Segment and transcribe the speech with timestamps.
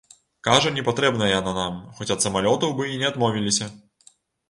[0.47, 3.73] Кажа, не патрэбная яна нам, хоць ад самалётаў бы і не адмовіліся.